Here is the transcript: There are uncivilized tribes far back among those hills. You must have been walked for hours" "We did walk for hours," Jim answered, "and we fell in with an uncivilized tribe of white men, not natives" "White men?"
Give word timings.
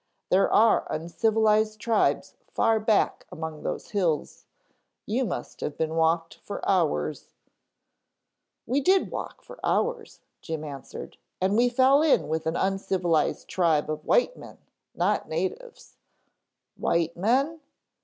There 0.31 0.51
are 0.51 0.87
uncivilized 0.91 1.79
tribes 1.79 2.33
far 2.47 2.79
back 2.79 3.27
among 3.31 3.61
those 3.61 3.89
hills. 3.91 4.45
You 5.05 5.25
must 5.25 5.61
have 5.61 5.77
been 5.77 5.93
walked 5.93 6.33
for 6.43 6.67
hours" 6.67 7.35
"We 8.65 8.81
did 8.81 9.11
walk 9.11 9.43
for 9.43 9.59
hours," 9.63 10.21
Jim 10.41 10.63
answered, 10.63 11.17
"and 11.39 11.55
we 11.55 11.69
fell 11.69 12.01
in 12.01 12.29
with 12.29 12.47
an 12.47 12.55
uncivilized 12.55 13.47
tribe 13.47 13.91
of 13.91 14.03
white 14.07 14.35
men, 14.35 14.57
not 14.95 15.29
natives" 15.29 15.97
"White 16.79 17.15
men?" 17.15 17.59